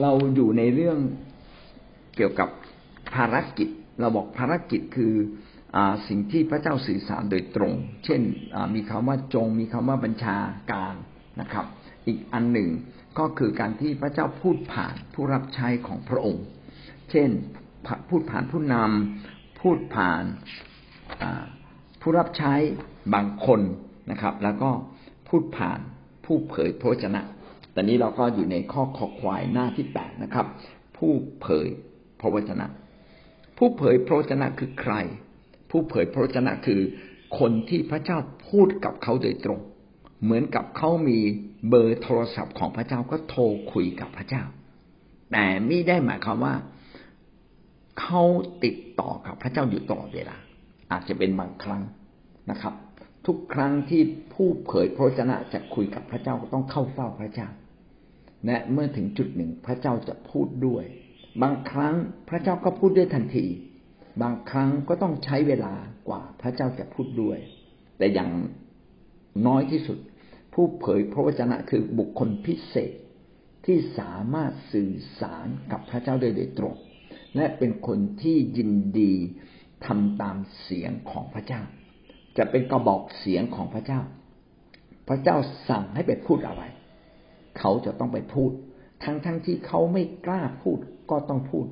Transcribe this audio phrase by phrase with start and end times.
[0.00, 0.98] เราอยู่ในเรื่อง
[2.16, 2.48] เกี่ยวกับ
[3.14, 3.68] ภารกิจ
[4.00, 5.14] เราบอกภารกิจคือ
[5.76, 5.78] อ
[6.08, 7.72] สิ่งที่พระเจ้าสื่อสารโดยตรง
[8.04, 8.20] เช่น
[8.74, 10.36] มีคำว่าจง มีคำว่าบัญชา
[10.72, 10.94] การ
[11.40, 11.66] นะครับ
[12.06, 12.70] อีกอันหนึ่ง
[13.18, 16.44] ก็คือการที่พระเจ้าพูดผ่านผู้รับใช้ของพระองค์
[17.10, 17.30] เช่น
[18.08, 20.24] พูดผ่านผู้นำพูดผ่าน
[22.00, 22.54] ผู้รับใช้
[23.14, 23.60] บางคน
[24.10, 24.70] นะครับ แล้วก็
[25.28, 25.78] พูดผ่าน
[26.24, 27.22] ผู้เผยพระชนะ
[27.74, 30.46] ตอนนี้เราก็อยู่ในข้อขอควายหน้าที่แปดนะครับ
[30.96, 31.66] ผู้เผย
[32.20, 32.66] พระวจนะ
[33.58, 34.94] ผู้เผยพระวจนะคือใคร
[35.70, 36.80] ผู้เผยพระวจนะคือ
[37.38, 38.18] คนที่พระเจ้า
[38.48, 39.60] พูดกับเขาโดยตรง
[40.22, 41.18] เหมือนกับเขามี
[41.68, 43.42] เบอร์โทรศัพท์ของพระเจ้าก็โทร
[43.72, 44.42] คุยกับพระเจ้า
[45.32, 46.54] แต่ไม่ได้หมายความว่า
[48.00, 48.22] เขา
[48.64, 50.36] ติดต่อกับพระเจ้าอยู่ตลอดเวลา
[50.92, 51.82] อาจจะเป็นบางครั้ง
[52.50, 52.74] นะครับ
[53.26, 54.02] ทุกครั้งที่
[54.34, 57.48] ผู้เผยพระวจนะจะคุยกับพระเจ้าก็ต้องเข้าเฝ้าพระเจ้า
[58.46, 60.84] และเมื่อถึงจุดหนึ่งพระเจ้าจะพูดด้วย
[61.42, 61.94] บางครั้ง
[62.28, 63.46] พระเจ้าก็พูดด้วยทันที
[64.22, 65.74] บางครั้งก็ต้องใช้เวลา
[66.08, 67.38] กว่าพระเจ้าจะพูดด้วย
[67.98, 68.30] แต่อย่าง
[69.46, 69.98] น้อยที่สุด
[70.52, 72.92] ผู้เผยพระวจนะคือบุคคลพิเศษ
[73.66, 76.74] ที่สามารถสื่อสารกับพระเจ้าได้โดยตรง
[77.36, 79.12] และเป็นคนที่ยินดี
[79.86, 81.62] ทำตามเสียงของพระเจ้า
[82.38, 84.00] จะเป็นกระบอกเสียงของพระเจ้า
[85.08, 85.36] พระเจ้า
[85.68, 86.62] สั่งให้ไปพูดอะไร
[87.58, 88.50] เขาจะต้องไปพูด
[89.04, 90.78] ทั้งทั้งที่เขาไม่กล้าพูด
[91.10, 91.66] ก็ต้องพูด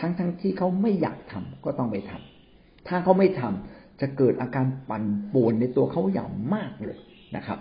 [0.00, 6.98] ทั้งทั้งที่เขาไม่อยากทำก็ต้องไปทำถ้าเขาไม่ทำจะเกิดอาการปั่นป่วนในตัวเขาอย่างมากเลย
[7.36, 7.58] นะครับ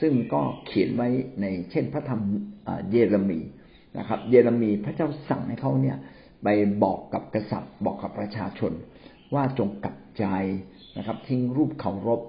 [0.00, 1.08] ซึ่งก็เขียนไว้
[1.40, 2.20] ในเช่นพระธรรม
[2.90, 3.40] เยเรมี
[3.98, 5.96] นะครับ เยเรมีพระเจ้าสั่งให้เขาเนี่ย
[6.42, 6.48] ไป
[6.82, 8.72] บอกกับกษัตริย์บอกกับประชาชน
[9.34, 10.24] ว่าจงกลับใจ
[10.96, 12.20] นะครับ ทิ้งรูปเคารพ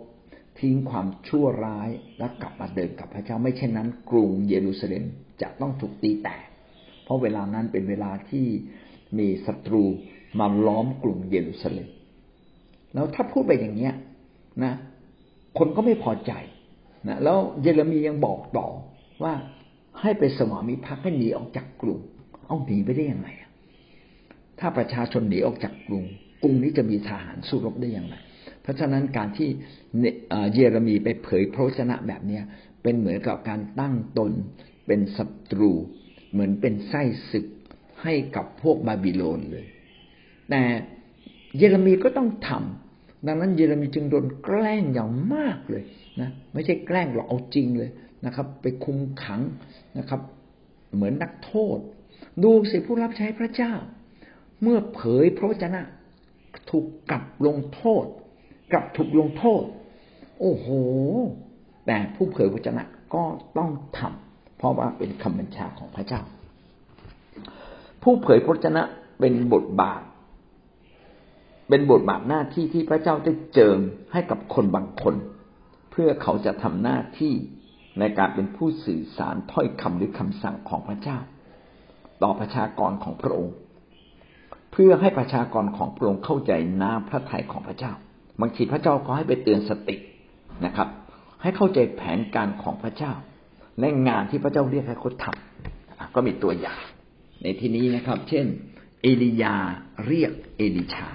[0.60, 5.04] ทิ้งความชั่วร้ายและกลับมาเดินกับพระเจ้า ไม่เช่นนั้น กรุงเยรูซาเล็ม
[5.42, 6.46] จะต้องถูกตีแตก
[7.04, 8.46] เพราะเวลานั้นเป็นเวลาที่
[9.18, 9.84] มีศัตรู
[10.40, 11.88] มาล้อมกรุงเยรูซาเล็ม
[12.94, 13.94] แล้วถ้าพูดไปอย่างเนี้ย
[14.64, 14.74] นะ
[15.58, 16.32] คนก็ไม่พอใจ
[17.08, 18.68] นะแล้วเยเรมียังบอกต่อ
[19.24, 19.34] ว่า
[20.02, 22.00] ให้ไปสวามิภักดิ์ให้หนีออกจากกรุง
[22.48, 23.30] เอาหนีไปได้ยังไง
[24.60, 26.04] ถ้าประชาชนหนีออกจากกรุง
[26.44, 28.16] กรุงนี้จะมีทหารสู้รบได้อย่างไร
[28.62, 29.50] เพราะฉะนั้นการที่
[30.54, 32.44] เยเรมีไปเผยพระชนะแบบเนี้ย
[32.84, 34.32] เป็นเหมือนกับการตั้งตน
[34.88, 35.72] เป็นศัตรู
[36.32, 37.46] เหมือนเป็นไส้ศึก
[38.04, 39.66] ให้กับพวกบาบิโลนเลย
[40.50, 40.62] แต่
[41.58, 45.84] เยเรมีก็ต้องทำดังนั้นเยเรมีจึงโดนแกล้งอย่างมากเลย
[46.22, 47.90] นะไม่ใช่แกล้งหรอกเอาจริงเลย
[48.26, 49.42] นะครับ ไปคุมขัง
[49.98, 50.22] นะครับ
[50.96, 51.80] เหมือนนักโทษ
[52.44, 53.74] ดูสิผู้รับใช้พระเจ้า
[54.62, 55.82] เมื่อเผยพระวจนะ
[56.70, 58.06] ถูกกลับลงโทษ
[58.72, 59.64] กลับถูกลงโทษ
[60.40, 60.68] โอ้โห
[61.86, 63.24] แต่ผู้เผยวจนะก็
[63.58, 66.22] ต้องทำเพราะว่าเป็นคำบัญชาของพระเจ้า
[68.04, 68.84] ผู้เผยพระชนะ
[69.20, 70.02] เป็นบทบาท
[71.70, 73.80] เป็นบทบาทหน้าที่ที่พระเจ้าได้เจิม
[74.12, 75.16] ให้กับคนบางคน
[75.92, 77.34] เพื่อเขาจะทำหน้าที่
[78.00, 81.18] ในการเป็นผู้สื่อสารถ้อยคำหรือคำสั่งของพระเจ้า
[82.24, 83.56] ต่อประชากรของพระองค์
[84.72, 86.52] เพื่อให้ประชากรของพระองค์เข้าใจ
[86.82, 87.94] น้ำพระทัยของพระเจ้า
[88.42, 89.96] บางทีพระเจ้าก็ให้ไปเตือนสติ
[90.66, 90.88] นะครับ
[91.42, 93.14] ให้เข้าใจแผนการของพระเจ้า
[93.80, 96.82] และงานที่พระเจ้าเรียกให้เขาทำก็มีตัวอย่าง
[97.44, 98.46] ในที่นี้นะครับ เช่น
[99.02, 99.56] เอลียา
[100.08, 101.08] เรียกเอลิชา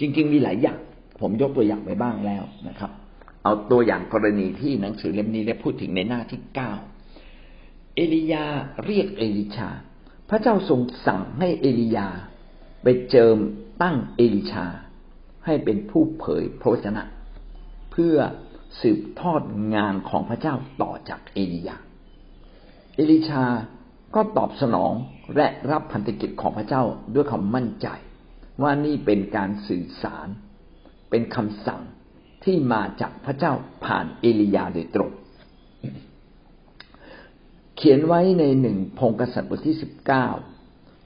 [0.00, 0.78] จริง ๆ มีหลายอย่าง
[1.20, 2.90] ผมยกตัวอย่างไปบ้างแล้วนะครับ
[3.42, 6.72] เอาตัวอย่างกรณีที่หนังสือเล่มนี้ได้พูดถึงในหน้าที่เก้า
[7.94, 8.44] เอลียา
[8.84, 9.68] เรียกเอลิชา
[10.30, 12.08] พระเจ้าทรงสั่งให้เอลียา
[12.82, 13.36] ไปเจิม
[13.82, 14.66] ตั้งเอลิชา
[15.46, 17.02] ให้เป็นผู้เผยพระวจนะ
[17.92, 18.16] เพื่อ
[18.80, 19.42] สืบทอด
[19.74, 21.76] งานของพระเจ้าต่อจากเอลียา
[22.94, 23.44] เอลิชา
[24.14, 24.92] ก็ตอบสนอง
[25.36, 26.82] และรับพันธกิจของพระเจ้า
[27.14, 27.88] ด้วยความมั่นใจ
[28.62, 30.28] ว่านี่เป็นการสื่อสาร
[31.10, 31.82] เป็นคำสั่ง
[32.44, 33.52] ที่มาจากพระเจ้า
[33.84, 35.10] ผ่านเอลียาโดยตรง
[37.76, 40.26] เขียนไว้ในหนึ่งพงกษัตริย์บทที่สิบเก้า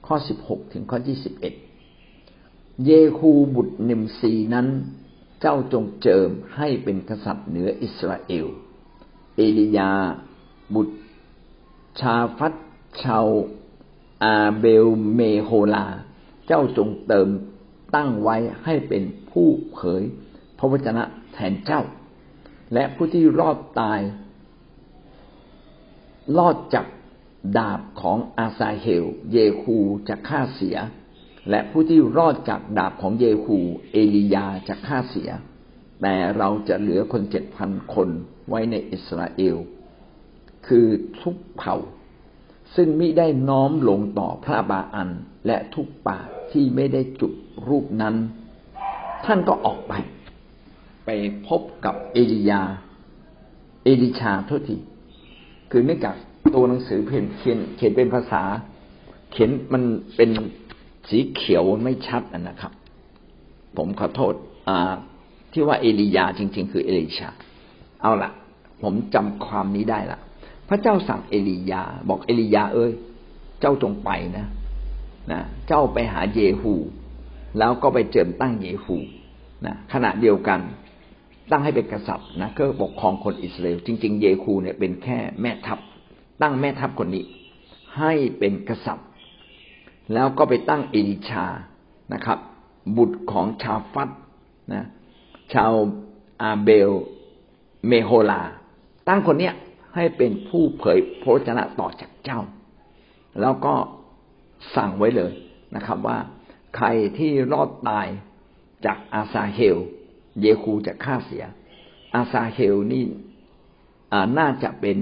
[0.07, 1.53] ข้อสิบหกถึงข้อที่สิบเอ็ด
[2.85, 4.67] เยฮูบุตรนิมซีนั้น
[5.41, 8.47] เจ้าจงเจิมให้เป็นกษัตริย์เหนืออิสราเอล
[9.35, 9.91] เอลีชา
[10.73, 10.95] บุตร
[11.99, 12.53] ชาฟัท
[13.01, 13.27] ชาว
[14.23, 14.85] อาเบล
[15.15, 15.85] เมโฮลา
[16.47, 17.29] เจ้าจงเจิม
[17.95, 20.03] ตั้งไว้ให้เป็นผู้เผย
[20.57, 21.03] พระวจนะ
[21.33, 21.81] แทนเจ้า
[22.73, 24.01] และผู้ที่รอดตาย
[26.37, 26.85] รอดจาก
[27.57, 29.77] ดาบของฮาซาเอล เยคู
[30.07, 30.77] จะฆ่าเสีย
[31.49, 33.57] และผู้ที่รอดจากดาบของเยฮู
[33.91, 35.31] เอลียาจะฆ่าเสีย
[36.01, 38.09] แต่เราจะเหลือคนเจ็ดพันคน
[38.49, 39.57] ไว้ในอิสราเอล
[40.67, 40.87] คือ
[41.21, 41.75] ทุกเผ่า
[42.75, 45.09] ซึ่งมิได้น้อมลงต่อพระบาอัน
[45.47, 46.19] และทุกป่า
[46.51, 47.33] ที่ไม่ได้จุด
[47.67, 48.15] รูปนั้น
[49.25, 49.93] ท่านก็ออกไป
[51.05, 51.09] ไป
[51.47, 52.61] พบกับเอลียา
[53.83, 54.77] เอลิชาโทษที
[55.71, 56.15] คือเนื่องจาก
[56.53, 58.43] ตัวหนังสือเขียนเขียนเขียนเป็นภาษา
[59.31, 59.83] เขียนมัน
[60.15, 60.29] เป็น
[61.09, 62.71] สีเขียวไม่ชัดนะครับ
[63.77, 64.33] ผมขอโทษ
[65.51, 67.29] ที่ว่าเอลียาจริง ๆ คือเอลิชา
[68.01, 68.31] เอาละ
[68.83, 70.19] ผมจำความนี้ได้ละ
[70.69, 72.91] พระเจ้าสั่งเอลียา บอกเอลียา เอ้ย
[73.59, 74.47] เจ้าจงไปนะ
[75.31, 76.73] นะเจ้าไปหาเยฮู
[77.57, 78.97] แล้วก็ไปเจิมตั้งเยฮู
[79.65, 80.59] นะขณะเดียวกัน
[81.51, 85.79] ตั้งให้เป็นกษัตริย์นะก็ปกครองคนอิสราเอลจริง ๆ เยฮูเนี่ยเป็นแค่แม่ทัพ
[86.41, 87.23] ตั้งแม่ทัพคนนี้
[87.97, 89.06] ให้เป็นกษัตริย์
[90.13, 91.45] แล้วก็ไปตั้งเอลิชา
[92.13, 92.39] นะครับ
[92.97, 94.09] บุตรของชาฟัท
[94.73, 94.85] นะ
[95.53, 95.71] ชาว
[96.41, 96.91] อาเบล
[97.87, 98.41] เมโฮลา
[99.07, 99.53] ตั้งคนเนี้ย
[99.95, 102.39] ให้เป็นผู้เผยพระวจนะต่อจากเจ้า
[103.41, 103.75] แล้วก็
[104.75, 105.31] สั่งไว้เลย
[105.75, 106.17] นะครับว่า
[106.75, 106.87] ใคร
[107.17, 108.07] ที่รอดตาย
[108.85, 109.77] จากอาซาเฮล
[110.41, 111.45] เยคูจะฆ่าเสีย
[112.15, 113.05] อาซาเฮลนี่
[114.37, 114.97] น่าจะเป็น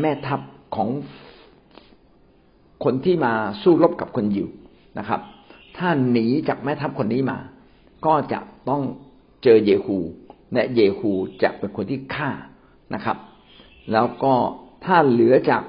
[0.00, 0.40] แม่ทัพ
[0.74, 0.88] ของ
[2.88, 4.48] คนที่มาสู้รบกับคนยิว
[4.98, 5.20] นะครับ
[5.76, 7.38] ถ้าหนีจากแม่ทัพคนนี้มา
[8.06, 8.82] ก็จะต้อง
[9.42, 9.98] เจอเยฮู
[10.52, 11.12] และเยฮู
[11.42, 12.30] จะเป็นคนที่ฆ่า
[12.94, 13.16] นะครับ
[13.92, 14.34] แล้วก็
[14.84, 15.62] ถ้าเหลือจาก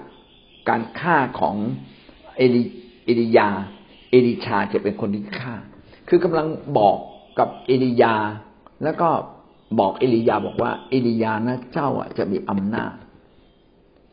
[0.70, 1.56] การฆ่าของ
[2.38, 2.64] เอลิ
[3.06, 3.50] เอลิยา
[4.12, 5.54] เอลิชาจะเป็นคนที่ฆ่า
[6.10, 6.48] คือกำลัง
[6.78, 6.98] บอก
[7.40, 8.16] กับเอลิยา
[8.84, 9.10] แล้วก็
[9.80, 12.94] บอกเอลิยาบอกว่าเอลิยานะเจ้าอะจะมีอำนาจ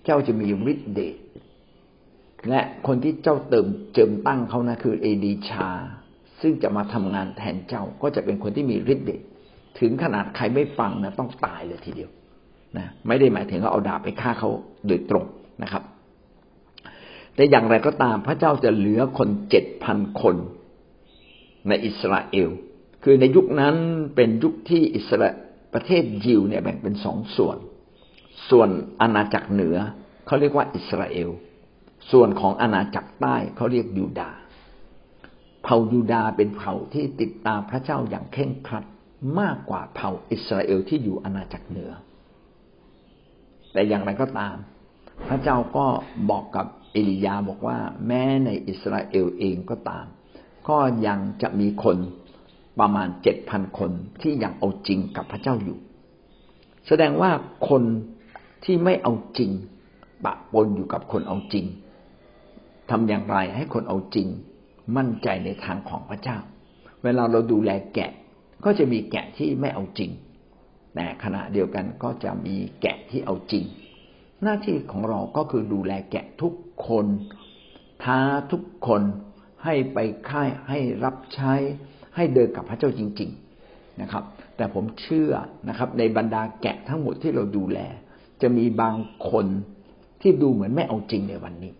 [0.04, 1.16] เจ้าจะมีฤทธิ์เดช
[2.48, 5.68] และคนที่เจ้าเติมเจิมตั้งเขานะคือเอลิชา
[6.40, 9.20] ซึ่งจะมาทำงานแทนเจ้าก็จะเป็นคนที่มีฤทธิ์เดช
[9.80, 12.10] ถึงขนาดใครไม่ฟังนะต้องตายเลยทีเดียว
[12.78, 14.50] นะไม่ได้หมายถึงว่าเอาดาบไปฆ่าเขา
[14.86, 15.24] โดยตรง
[15.62, 15.82] นะครับ
[17.34, 20.36] แต่อย่างไรก็ตามพระเจ้าจะเหลือคนเจ็ดพันคน
[21.68, 22.50] ในอิสราเอล
[23.04, 23.74] คือในยุคนั้น
[24.16, 25.28] เป็นยุคที่อิสรา
[25.74, 27.58] ประเทศยิวเนี่ยแบ่งเป็นสองส่วน
[28.50, 28.68] ส่วน
[29.00, 29.76] อาณาจักรเหนือ
[30.26, 31.30] เขาเรียกว่าอิสราเอล
[32.12, 34.30] ส่วนของอาณาจักรใต้เขาเรียกยูดา
[35.64, 38.84] เผ่ายูดาเป็นเผ่าที่ติดตามพระเจ้าอย่างเคร่งครัด
[39.40, 41.92] มากกว่าเผ่าอิสราเอลที่อยู่อาณาจักรเหนือ
[43.72, 44.56] แต่อย่างไรก็ตาม
[45.28, 45.86] พระเจ้าก็
[46.30, 50.06] บอกกับเอลียาบอกว่า แม้ในอิสราเอลเองก็ตาม
[50.68, 51.96] ก็ยังจะมีคน
[52.80, 53.90] ประมาณเจ็ดพันคน
[54.22, 55.78] ที่ยังเอาจริงกับพระเจ้าอยู่
[56.86, 57.30] แสดงว่า
[57.68, 57.82] คน
[58.64, 59.50] ที่ไม่เอาจริง
[60.24, 61.64] ปะปนอยู่กับคนเอาจริง
[62.90, 64.28] ทำอย่างไรให้คนเอาจริง
[64.96, 66.38] มั่นใจในทางของพระเจ้า
[67.02, 68.10] เวลาเราดูแลแกะ
[68.64, 70.10] ก็จะมีแกะที่ไม่เอาจริง
[70.94, 73.64] แต่ขณะเดียวกันก็จะมีแกะที่เอาจริง
[74.42, 76.54] หน้าที่ของเราก็คือดูแลแกะทุก
[76.88, 77.06] คน
[78.04, 78.18] ท้า
[78.52, 79.02] ทุกคน
[79.64, 79.98] ให้ไป
[80.30, 81.52] ค่ายให้รับใช้
[82.16, 83.30] ให้เดินกับพระเจ้าจริง
[83.64, 84.24] ๆนะครับ
[84.56, 85.32] แต่ผมเชื่อ
[85.68, 87.78] นะครับ ในบรรดาแกะทั้งหมดที่เราดูแล
[88.42, 88.96] จะมีบาง
[89.30, 89.46] คน
[90.22, 91.72] ที่ดูเหมือนไม่เอาจริงในวันนี้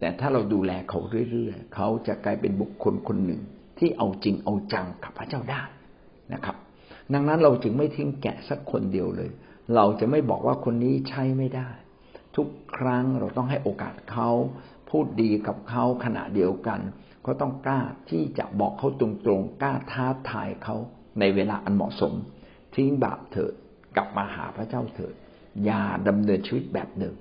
[0.00, 1.00] แต่ถ้าเราดูแลเขา
[1.30, 3.40] เรื่อยๆเขาจะกลายเป็นบุคคลคนหนึ่ง
[3.78, 5.62] ที่เอาจริงเอาจังกับพระเจ้าได้
[6.32, 6.56] นะครับ
[7.14, 9.30] ดังนั้นเราจึงไม่ทิ้งแกะสักคนเดียวเลย
[9.74, 11.68] เราจะไม่บอกว่าคนนี้ใช้ไม่ได้
[12.36, 14.30] ทุกครั้งเราต้องให้โอกาสเขา
[14.90, 16.80] พูดดีกับเขาขณะเดียวกัน
[17.26, 17.80] ก็ต้องกล้า
[18.10, 20.76] ที่จะบอกเขาตรงๆกล้าท้าทายเขา
[21.20, 22.12] ในเวลาอันเหมาะสม
[22.74, 23.52] ทิ้งบาปเถิด
[23.96, 25.14] กลับมาหาพระเจ้าเถิด
[25.64, 27.14] อย่าดำเนินชีวิตแบบเดิม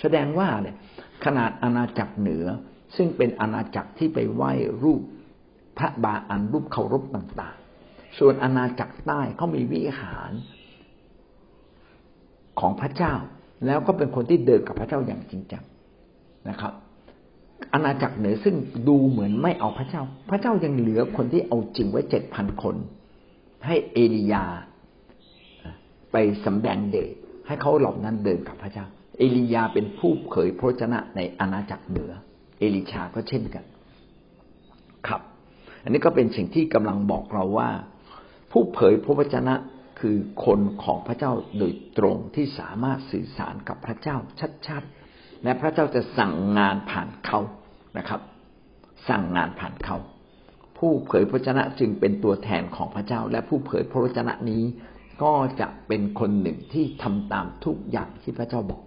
[0.00, 0.76] แสดงว่าเนี่ย
[1.24, 2.46] ขนาดอาณาจักรเหนือ
[2.96, 4.52] ซึ่งเป็นอาณาจักรที่ไปไหว้
[4.82, 5.02] รูป
[5.78, 10.32] พระบาอันรูปเคารพต่างๆ ส่วนอาณาจักรใต้เขามีวิหาร
[12.60, 13.14] ของพระเจ้า
[13.66, 15.64] แล้วก็เป็นคนที่เดินกับพระเจ้าอย่างจริงจัง
[16.48, 16.72] นะครับ
[17.72, 18.56] อาณาจักรเหนือซึ่ง
[18.88, 22.76] ดูเหมือนไม่เอาพระเจ้า พระเจ้ายังเหลือคนที่เอาจริงไว้เจ็ดพันคน
[23.66, 24.44] ให้เอลียา
[26.12, 27.08] ไปสำแดงเดช
[27.46, 28.86] ให้เขาเหล่านั้นเดินกับพระเจ้า
[29.18, 32.12] เอลียาเป็นผู้เผยพระชนะในอาณาจักรเหนือ
[32.58, 33.64] เอลิชาก็เช่นกัน
[35.06, 35.20] ครับ
[35.82, 37.70] อันนี้ก็เป็นสิ่งที่กำลังบอกเราว่า
[38.50, 39.54] ผู้เผยพระวจนะ
[40.00, 44.16] คือคนของพระเจ้าโดยตรงที่สามารถสื่อสารกับพระเจ้า
[44.68, 47.40] ชัดๆ และพระเจ้าจะสั่งงานผ่านเขา
[47.98, 48.20] นะครับ
[49.08, 49.96] สั่งงานผ่านเขา
[50.78, 54.64] ผู้เผยพระวจนะจึงเป็นตัวแทนของพระเจ้า และผู้เผยพระวจนะนี้
[55.22, 58.82] ก็จะเป็นคนหนึ่งที่ทำตามทุกอย่างที่พระเจ้าบอก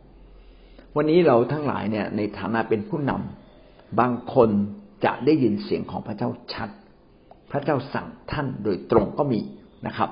[0.95, 4.49] วันนี้เราทั้งหลายเนี่ย ในฐานะเป็นผู้นำบางคน
[5.05, 6.69] จะได้ยินเสียงของพระเจ้าชัด
[7.51, 9.41] พระเจ้าสั่งท่านโดยตรงก็มี
[9.87, 10.09] นะครับ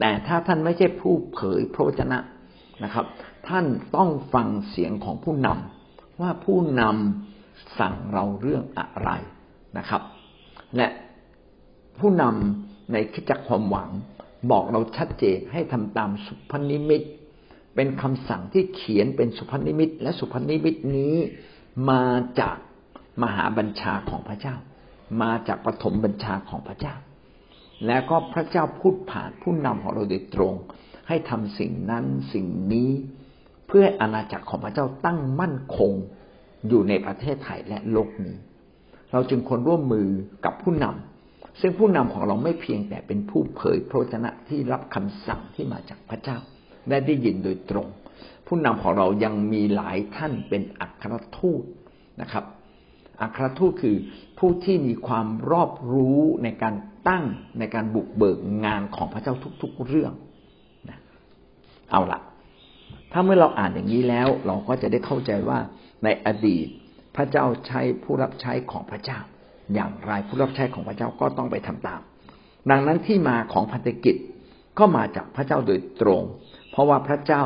[0.00, 2.18] แต่ถ้าท่านไม่ใช่ผู้เผยพระวจนะ
[2.84, 3.06] นะครับ
[3.48, 3.66] ท่าน
[3.96, 5.48] ต้องฟังเสียงของผู้น
[6.20, 9.10] ว่าผู้นำสั่งเราเรื่องอะไร
[9.78, 10.02] นะครับ
[10.76, 10.88] และ
[11.98, 13.90] ผู้นำในคริสตจักรความหวัง
[14.50, 17.02] บอกเราชัดเจนให้ทำตามศุภนิมิต
[17.76, 21.14] เป็นคำสั่งที่เขียนเป็นศุภนิมิต และศุภนิมิตนี้
[21.90, 22.04] มา
[22.40, 22.56] จาก
[23.22, 24.54] มหาบัญชาของพระเจ้า
[25.22, 26.94] มาจากปฐมบัญชาของพระเจ้า
[27.86, 30.54] แล้วก็พระเจ้าพูดผ่านผู้นำของเราโดยตรง
[31.08, 32.90] ให้ทำสิ่งนั้นสิ่งนี้
[33.66, 35.92] เพื่ออาณาจักรของพระเจ้าตั้งมั่นคง
[36.68, 38.34] อยู่ในประเทศไทยและโลกนี้
[39.12, 40.08] เราจึงควรร่วมมือ
[40.44, 46.38] กับผู้นำซึ่งผู้นำของเราไม่เพียงแต่เป็นผู้เผยพระชนะที่รับคำสั่งที่มาจากพระเจ้า
[46.88, 47.88] และได้ยินโดยตรง
[48.46, 51.62] ผู้นำของเรายังมีหลายท่านเป็นอัครทูต
[52.20, 52.44] นะครับ
[53.22, 53.96] อัครทูตคือ
[54.38, 56.74] ผู้ที่มีความรอบรู้ในการ
[57.08, 57.24] ตั้ง
[57.58, 60.12] ในการบุกเบิกงานของพระเจ้าทุก ๆ เรื่อง
[60.88, 60.98] นะ
[61.90, 62.20] เอาละ
[63.12, 65.58] ถ้าเมื่อเราอ่านอย่างนี้แล้ว เราก็จะได้เข้าใจว่า
[66.04, 66.66] ในอดีต
[67.16, 69.18] พระเจ้าใช้ผู้รับใช้ของพระเจ้า
[69.74, 72.00] อย่างไรผู้รับใช้ของพระเจ้าก็ต้องไปทำตาม
[72.70, 74.16] ดังนั้นที่มาของพันธกิจ
[74.78, 76.22] ก็มาจากพระเจ้าโดยตรง
[76.76, 77.42] เพราะว่าพระเจ้า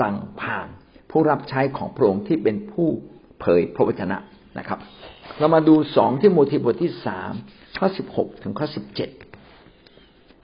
[0.00, 0.68] สั่งผ่าน
[1.10, 2.88] ผู้รับใช้ของพระองค์ที่เป็นผู้
[3.40, 4.16] เผยพระวจนะ
[4.58, 4.78] นะครับ
[5.38, 7.32] เรามาดูสองที่โมทีบทที่สาม
[7.78, 9.10] ข้อสิบหกถึงข้อสิบเจ็ด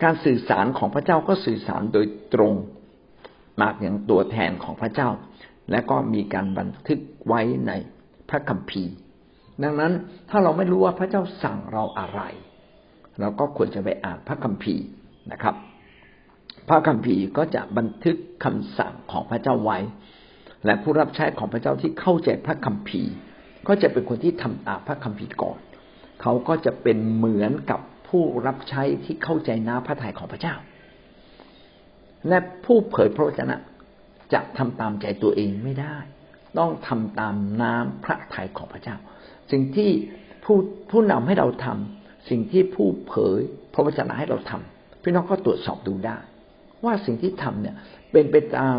[0.02, 2.54] การสื่อสารของพระเจ้าก็สื่อสารโดยตรง
[3.60, 5.08] มาอย่างตัวแทนของพระเจ้า
[5.70, 7.72] และก็มีการบันทึกไว้ใน
[8.28, 8.94] พระคัมภีร์
[9.62, 9.92] ดังนั้น
[10.30, 12.20] ถ้าเราไม่รู้ว่าพระเจ้าสั่งเราอะไร
[13.20, 14.84] เราก็ควรจะไปอ่านพระคัมภีร์
[15.32, 15.56] นะครับ
[16.68, 19.78] พระคัมภีร์ก็จะบันทึกคำสั่งของพระเจ้าไว้
[20.64, 23.12] และผู้รับใช้ของพระเจ้าที่เข้าใจพระคัมภีร์
[23.68, 25.58] ก็จะเป็นคนที่ทำตามพระคัมภีร์ก่อน
[26.22, 30.54] เขาก็จะเป็นเหมือนกับผู้รับใช้ที่เข้าใจน้าพระทัยของพระเจ้า
[32.28, 33.56] และผู้เผยพระวจนะ
[34.32, 35.96] จะทำตามใจตัวเองไม่ได้
[36.58, 38.96] ต้องทำตามน้ำพระทัยของพระเจ้า
[39.50, 39.90] สิ่งที่
[40.44, 40.56] ผู้
[40.90, 43.40] ผู้นำให้เราทำสิ่งที่ผู้เผย
[43.74, 46.16] พระวจนะให้เราทำพี่น้องก็ตรวจสอบดูได้
[46.84, 47.76] ว่าสิ่งที่ทำเนี่ย
[48.12, 48.76] เป็นไปตาม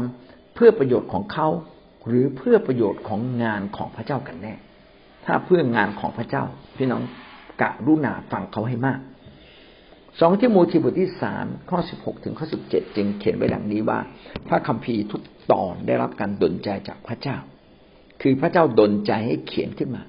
[0.55, 1.47] เพื่อประโยชน์ของเขา
[2.07, 4.53] หรือเพื่อประโยชน์ของงานของพระเจ้ากันแน่
[5.25, 6.43] ถ้าเพื่องานของพระเจ้า
[6.77, 7.01] พี่น้อง
[7.61, 8.99] กะรุณาฟังเขาให้มาก
[10.19, 13.99] สองที่โมทีบทที่สามข้อสิบหกถึงข้อสิบเจ็ดจึงเขียนไว้ดังนี้ว่า
[14.47, 17.37] พระคัมภีร์ทุกตอนได้รับการดลใจจากพระเจ้า
[18.21, 20.03] คือพระเจ้าดลใจให้เขียนขึ้นมา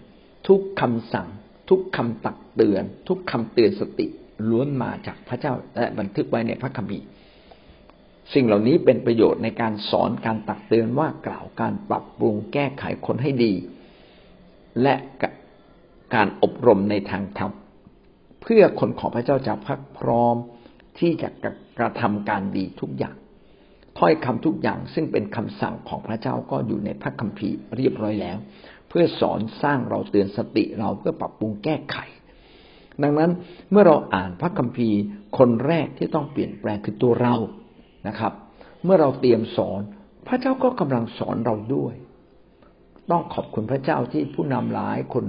[0.49, 1.29] ทุกคำสั่ง
[1.71, 4.07] ทุกคำตักเตือน ทุกคำเตือนสติ
[4.51, 7.07] ล้วนมาจากพระเจ้าและบันทึกไว้ในพระคัมภีร์
[8.35, 13.53] สิ่งเหล่านี้เป็นประโยชน์ในการสอนการตักเตือนว่ากล่าวการปรับปรุงแก้ไขคนให้ดี
[14.83, 14.95] และ
[16.15, 17.53] การอบรมในทางธรรม
[18.43, 20.37] เพื่อคนของพระเจ้าจะพักพร้อม
[20.99, 21.29] ที่จะ
[21.79, 23.17] กระทำการดีทุกอย่าง
[23.99, 28.37] ถ้อยคำทุกอย่างซึ่งเป็นคำสั่งของพระเจ้าก็อยู่ในพระคัมภีร์เรียบร้อยแล้ว
[28.89, 31.97] เพื่อสอนสร้างเราเตือนสติเราเพื่อปรับปรุงแก้ไข
[33.03, 33.31] ดังนั้น
[33.71, 34.99] เมื่อเราอ่านพระคัมภีร์
[35.39, 37.35] คนแรกที่ต้องเปลี่ยนแปลงคือตัวเรา
[38.09, 38.33] นะครับ
[38.85, 39.81] เมื่อเราเตรียมสอน
[40.27, 41.95] พระเจ้าก็กำลังสอนเราด้วย
[43.11, 45.25] ต้องขอบคุณพระเจ้าที่ผู้นำหลายคน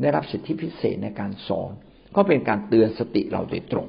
[0.00, 1.70] ได้รับสิทธิพิเศษในการสอน
[2.16, 3.86] ก็เป็นการเตือนสติเราโดยตรง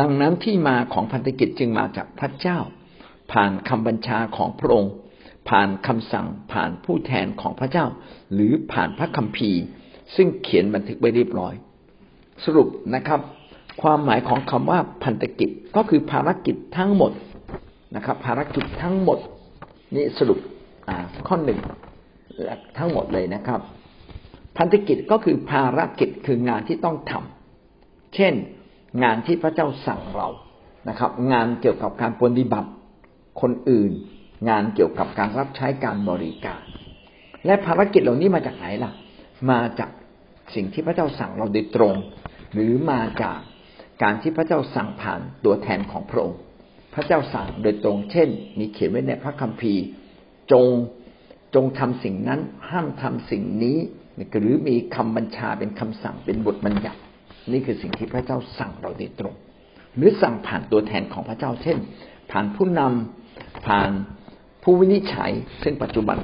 [0.00, 2.58] ดังนั้นที่มาของพันธกิจจึงมาจากพระเจ้า
[3.32, 4.92] ผ่านคำบัญชาของพระองค์
[5.48, 7.86] ผ่านคำสั่งผ่านผู้แทนของพระเจ้า
[8.32, 9.62] หรือผ่านพระคัมภีร์
[10.16, 11.54] ซึ่งเขียนบันทึกไว้เรียบร้อย
[12.44, 13.20] สรุปนะครับ
[13.82, 17.12] ความหมายของคำว่าพันธกิจก็คือภารกิจทั้งหมด
[17.96, 19.18] นะครับ ภารกิจทั้งหมด
[19.94, 20.38] นี่สรุป
[21.26, 21.60] ข้อหนึ่ง
[22.78, 23.60] ทั้งหมดเลยนะครับ
[24.58, 28.34] พันธกิจก็คือภารกิจคืองานที่ต้องทำเช่น
[29.02, 30.28] งานที่พระเจ้าสั่งเรา
[30.88, 32.70] นะครับ งานเกี่ยวกับการปฏิบัติ
[33.40, 33.92] คนอื่น
[34.48, 36.60] งานเกี่ยวกับการรับใช้การบริการ
[37.46, 38.92] และภารกิจเหล่านี้มาจากไหนล่ะ
[39.50, 39.90] มาจาก
[40.54, 41.94] สิ่งที่พระเจ้าสั่งเราโดยตรง
[42.52, 43.38] หรือมาจาก
[44.04, 46.38] การที่พระเจ้าสั่งผ่านตัวแทนของพระองค์
[46.94, 49.84] พระเจ้าสั่งโดยตรงเช่น มีเขียนไว้ในพระคัมภีร์
[50.52, 50.64] จง
[51.54, 53.78] จงทำสิ่งนั้นห้ามทำสิ่งนี้
[54.40, 57.00] หรือมีคำบัญชาเป็นคำสั่งเป็นบทบัญญัติ
[57.52, 59.34] นี่คือสิ่งที่พระเจ้าสั่งเราโดยตรง
[59.96, 61.78] หรือสั่งผ่านตัวแทนของพระเจ้า เช่น
[62.30, 63.90] ผ่านผู้นำผ่าน
[64.62, 65.30] ผู้วินิจฉัย
[65.62, 66.18] ซึ่งปัจจุบัน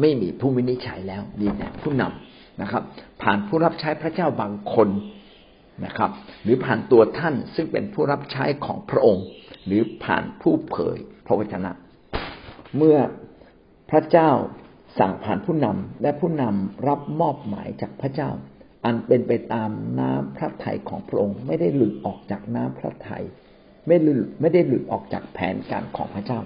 [0.00, 2.82] ไม่มีผู้วินิจฉัยแล้วมีแต่ผู้นำนะครับ
[3.22, 4.88] ผ่านผู้รับใช้พระเจ้าบางคน
[5.84, 6.10] นะครับ
[6.42, 9.24] หรือผ่านตัวท่านซึ่งเป็นผู้รับใช้ของพระองค์
[9.66, 11.70] หรือผ่านผู้เผยพระวจนะ
[12.76, 12.98] เมื่อ
[13.90, 14.30] พระเจ้า
[14.98, 18.30] สั่งผ่านผู้นำและผู้นำรับมอบหมายจากพระเจ้า
[18.84, 19.70] อันเป็นไปตาม
[20.00, 23.24] น้ำพระทัยของพระองค์ ไม่ได้หลุดออกจากน้ำพระทัย
[23.86, 26.38] ไม่หลุดไม่ได้หลุดออกจากแผนการของพระเจ้า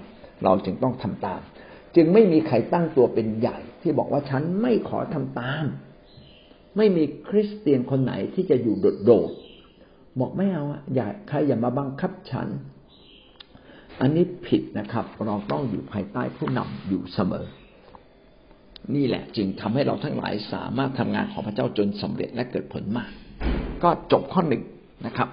[0.43, 1.41] เราจึงต้องทำตาม
[1.95, 5.65] จึงไม่มีใครตั้งตัวเป็นใหญ่ที่บอกว่าฉันไม่ขอทำตาม
[6.77, 12.47] ไม่มีคริสเตียนคนไหนที่จะอยู่โดดๆบอกไม่เอาอะอย่าใครอย่ามาบังคับฉัน
[14.01, 17.45] อันนี้ผิดนะครับ เราต้องอยู่ภายใต้ผู้นำอยู่เสมอ
[18.95, 23.11] นี่แหละจึงทำให้เราทั้งหลายสามารถทำงานของพระเจ้าจนสำเร็จและเกิดผลมาก
[23.83, 24.63] ก็จบข้อหนึ่ง
[25.05, 25.29] นะครับ